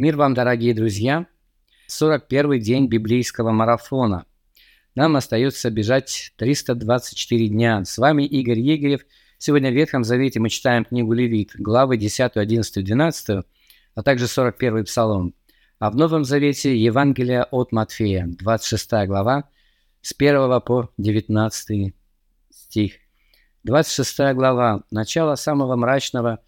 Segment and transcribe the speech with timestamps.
[0.00, 1.26] Мир вам, дорогие друзья!
[1.88, 4.24] 41 день библейского марафона.
[4.94, 7.84] Нам остается бежать 324 дня.
[7.84, 9.02] С вами Игорь Егорев.
[9.36, 13.44] Сегодня в Ветхом Завете мы читаем книгу Левит, главы 10, 11, 12,
[13.94, 15.34] а также 41 Псалом.
[15.78, 19.50] А в Новом Завете Евангелие от Матфея, 26 глава,
[20.00, 21.94] с 1 по 19
[22.48, 22.92] стих.
[23.64, 26.40] 26 глава, начало самого мрачного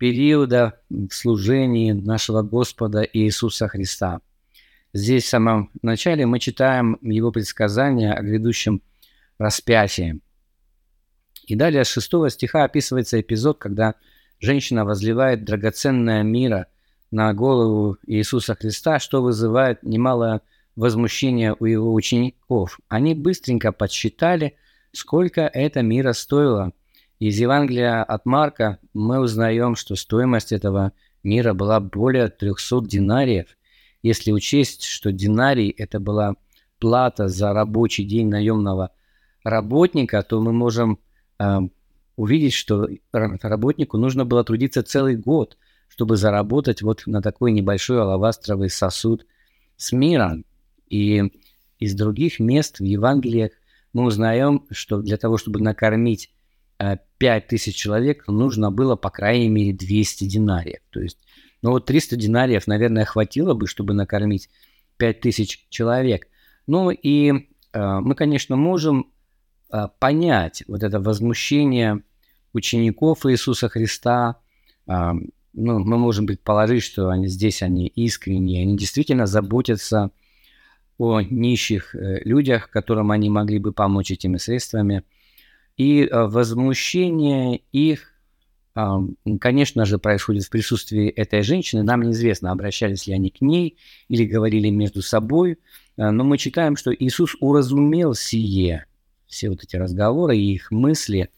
[0.00, 4.22] периода в служении нашего Господа Иисуса Христа.
[4.94, 8.80] Здесь в самом начале мы читаем его предсказания о грядущем
[9.38, 10.20] распятии.
[11.46, 13.94] И далее с 6 стиха описывается эпизод, когда
[14.40, 16.68] женщина возливает драгоценное мира
[17.10, 20.40] на голову Иисуса Христа, что вызывает немало
[20.76, 22.80] возмущения у его учеников.
[22.88, 24.56] Они быстренько подсчитали,
[24.92, 26.72] сколько это мира стоило–
[27.20, 30.92] из Евангелия от Марка мы узнаем, что стоимость этого
[31.22, 33.58] мира была более 300 динариев.
[34.02, 36.36] Если учесть, что динарий– это была
[36.78, 38.92] плата за рабочий день наемного
[39.44, 40.98] работника, то мы можем
[41.38, 41.58] э,
[42.16, 48.70] увидеть, что работнику нужно было трудиться целый год, чтобы заработать вот на такой небольшой алавастровый
[48.70, 49.26] сосуд
[49.76, 50.46] с миром.
[50.88, 51.22] И
[51.78, 53.52] из других мест в Евангелиях
[53.92, 56.30] мы узнаем, что для того, чтобы накормить
[57.18, 60.80] 5000 человек, нужно было по крайней мере 200 динариев.
[60.90, 61.18] То есть,
[61.62, 64.48] ну вот 300 динариев, наверное, хватило бы, чтобы накормить
[64.96, 66.28] 5000 человек.
[66.66, 67.32] Ну и
[67.72, 69.12] э, мы, конечно, можем
[69.70, 72.02] э, понять вот это возмущение
[72.52, 74.36] учеников Иисуса Христа.
[74.86, 75.12] Э,
[75.52, 80.12] ну, мы можем предположить, что они здесь они искренние, они действительно заботятся
[80.96, 85.02] о нищих э, людях, которым они могли бы помочь этими средствами–
[85.80, 88.12] и э, возмущение их,
[89.40, 91.82] конечно же, происходит в присутствии этой женщины.
[91.82, 95.58] Нам неизвестно, обращались ли они к ней или говорили между собой.
[95.96, 98.84] Э, но мы читаем, что Иисус уразумел сие,
[99.26, 101.30] все вот эти разговоры и их мысли.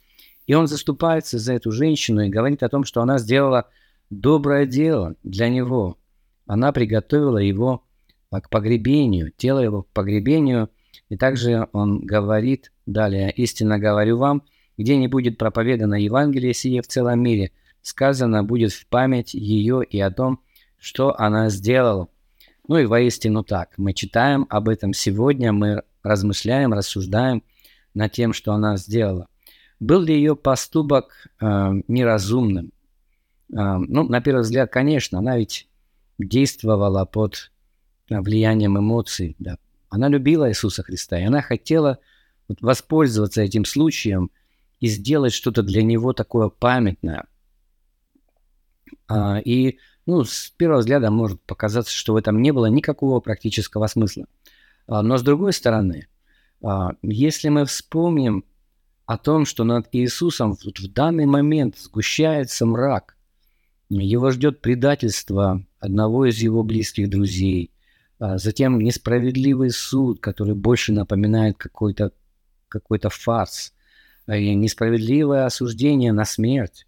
[0.48, 3.69] И он заступается за эту женщину и говорит о том, что она сделала
[4.10, 5.98] доброе дело для него.
[6.47, 7.84] Она приготовила его
[8.28, 10.69] к погребению, тело его к погребению.
[11.10, 14.43] И также он говорит Далее, истинно говорю вам,
[14.76, 20.00] где не будет проповедано Евангелие сие в целом мире, сказано будет в память ее и
[20.00, 20.41] о том,
[20.78, 22.09] что она сделала.
[22.66, 23.75] Ну и воистину так.
[23.76, 27.43] Мы читаем об этом сегодня, мы размышляем, рассуждаем
[27.94, 29.28] над тем, что она сделала.
[29.78, 32.72] Был ли ее поступок э, неразумным?
[33.53, 35.69] Э, ну, на первый взгляд, конечно, она ведь
[36.19, 37.50] действовала под
[38.09, 39.37] влиянием эмоций.
[39.38, 39.59] Да.
[39.88, 41.99] Она любила Иисуса Христа, и она хотела
[42.60, 44.30] воспользоваться этим случаем
[44.80, 47.26] и сделать что-то для него такое памятное.
[49.08, 53.86] А, и ну, с первого взгляда может показаться, что в этом не было никакого практического
[53.86, 54.26] смысла.
[54.86, 56.08] А, но с другой стороны,
[56.62, 58.44] а, если мы вспомним
[59.06, 63.16] о том, что над Иисусом в, в данный момент сгущается мрак,
[63.88, 67.72] его ждет предательство одного из его близких друзей,
[68.19, 72.12] а, затем несправедливый суд, который больше напоминает какой-то
[72.72, 73.72] какой-то фарс,
[74.27, 76.87] э, несправедливое осуждение на смерть,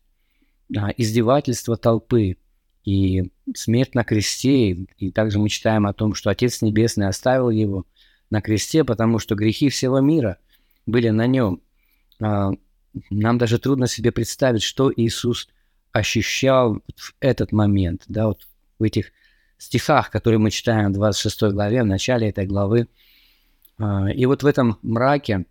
[0.76, 2.36] а, издевательство толпы
[2.84, 4.86] и смерть на кресте.
[4.98, 7.86] И также мы читаем о том, что Отец Небесный оставил его
[8.30, 10.38] на кресте, потому что грехи всего мира
[10.86, 11.60] были на нем.
[12.20, 12.52] А,
[13.10, 15.48] нам даже трудно себе представить, что Иисус
[15.92, 18.46] ощущал в этот момент, да, вот
[18.78, 19.12] в этих
[19.58, 22.88] стихах, которые мы читаем в 26 главе, в начале этой главы.
[23.78, 25.46] А, и вот в этом мраке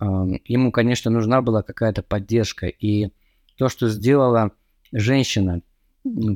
[0.00, 2.66] ему, конечно, нужна была какая-то поддержка.
[2.66, 3.10] И
[3.56, 4.52] то, что сделала
[4.92, 5.62] женщина,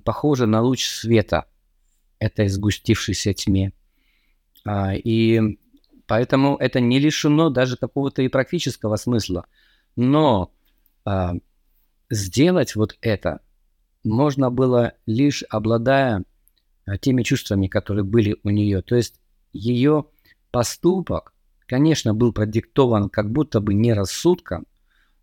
[0.04, 1.47] похоже на луч света
[2.19, 3.72] этой сгустившейся тьме.
[4.65, 5.59] А, и
[6.06, 9.47] поэтому это не лишено даже какого-то и практического смысла.
[9.97, 10.53] Но
[11.04, 11.34] а,
[12.10, 13.41] сделать вот это
[14.04, 16.25] можно было лишь обладая
[16.87, 18.83] а, теми чувствами, которые были у нее.
[18.83, 19.21] То есть
[19.53, 20.07] ее
[20.51, 21.33] поступок
[21.71, 24.67] конечно, был продиктован как будто бы не рассудком,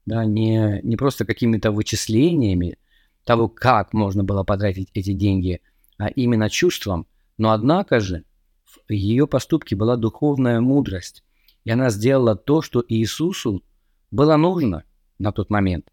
[0.06, 2.78] да, не, не просто какими-то вычислениями
[3.26, 5.60] того, как можно было потратить эти деньги,
[5.98, 7.06] а именно чувством.
[7.38, 8.24] Но однако же
[8.64, 11.22] в ее поступке была духовная мудрость,
[11.66, 13.62] и она сделала то, что Иисусу
[14.10, 14.86] было нужно
[15.20, 15.92] на тот момент.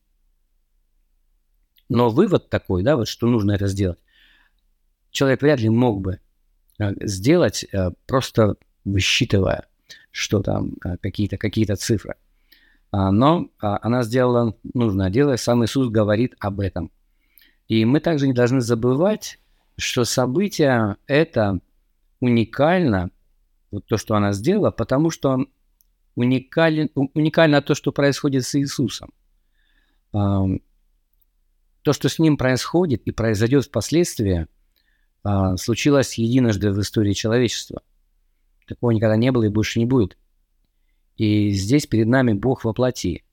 [1.88, 3.98] Но вывод такой, да, вот что нужно это сделать,
[5.10, 6.20] человек вряд ли мог бы
[6.78, 8.54] э, сделать, э, просто
[8.84, 9.66] высчитывая
[10.14, 12.14] что там, а, какие-то какие цифры.
[12.92, 16.92] А, но а, она сделала нужное дело, сам Иисус говорит об этом.
[17.66, 19.40] И мы также не должны забывать,
[19.76, 21.58] что событие это
[22.20, 23.10] уникально,
[23.72, 25.46] вот то, что она сделала, потому что
[26.14, 29.12] уникален, уникально то, что происходит с Иисусом.
[30.12, 30.60] То,
[31.90, 34.46] что с ним происходит и произойдет впоследствии,
[35.56, 37.82] случилось единожды в истории человечества.
[38.66, 40.16] Такого никогда не было и больше не будет.
[41.16, 43.24] И здесь перед нами Бог во плоти.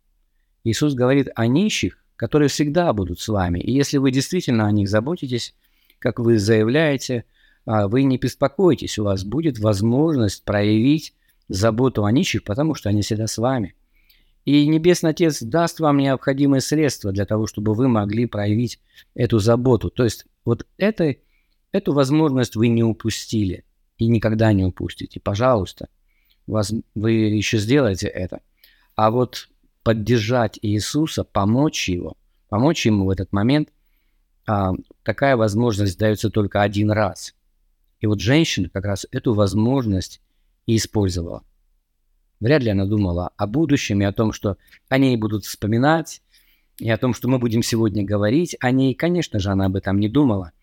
[0.64, 3.60] Иисус говорит о нищих, которые всегда будут с вами.
[3.60, 5.56] И если вы действительно о них заботитесь,
[5.98, 7.26] как вы заявляете,
[7.66, 11.16] а, вы не беспокойтесь, у вас будет возможность проявить
[11.48, 13.76] заботу о нищих, потому что они всегда с вами.
[14.46, 18.80] И Небесный Отец даст вам необходимые средства для того, чтобы вы могли проявить
[19.14, 19.90] эту заботу.
[19.90, 21.16] То есть вот это,
[21.72, 23.64] эту возможность вы не упустили
[24.02, 25.20] и никогда не упустите.
[25.20, 25.88] Пожалуйста,
[26.48, 28.42] вас, вы еще сделаете это.
[28.96, 29.48] А вот
[29.84, 32.18] поддержать Иисуса, помочь его,
[32.50, 33.70] помочь ему в этот момент,
[34.48, 34.72] а,
[35.04, 37.36] такая возможность дается только один раз.
[38.00, 40.20] И вот женщина как раз эту возможность
[40.66, 41.44] и использовала.
[42.40, 44.58] Вряд ли она думала о будущем и о том, что
[44.90, 46.24] о ней будут вспоминать,
[46.80, 48.96] и о том, что мы будем сегодня говорить о ней.
[48.96, 50.54] Конечно же, она об этом не думала.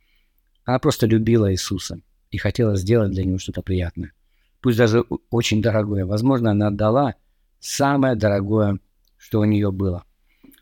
[0.65, 2.01] Она просто любила Иисуса
[2.31, 4.13] и хотела сделать для него что-то приятное.
[4.61, 6.05] Пусть даже очень дорогое.
[6.05, 7.15] Возможно, она отдала
[7.61, 8.79] самое дорогое,
[9.17, 10.05] что у нее было.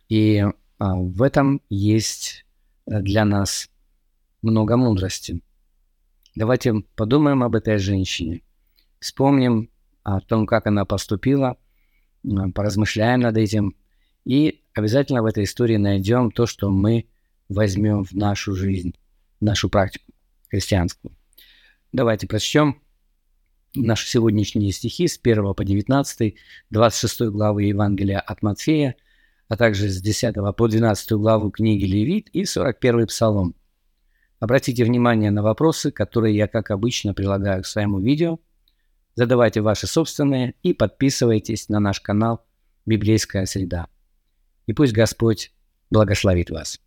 [0.09, 0.45] И
[0.79, 2.45] а, в этом есть
[2.87, 3.69] э, для нас
[4.43, 5.41] много мудрости.
[6.35, 8.43] Давайте подумаем об этой женщине.
[9.01, 9.71] Вспомним
[10.03, 11.57] о том, как она поступила,
[12.55, 13.75] поразмышляем над этим.
[14.25, 17.07] И обязательно в этой истории найдем то, что мы
[17.49, 18.95] возьмем в нашу жизнь,
[19.41, 20.13] в нашу практику
[20.51, 21.16] христианскую.
[21.97, 22.83] Давайте прочтем
[23.75, 26.35] наши сегодняшние стихи с 1 по 19,
[26.69, 28.97] 26 главы Евангелия от Матфея,
[29.49, 33.55] а также с 10 по 12 главу книги Левит и 41 псалом.
[34.41, 38.41] Обратите внимание на вопросы, которые я, как обычно, прилагаю к своему видео.
[39.15, 42.45] Задавайте ваши собственные и подписывайтесь на наш канал
[42.85, 43.89] «Библейская среда».
[44.67, 45.51] И пусть Господь
[45.89, 46.79] благословит вас.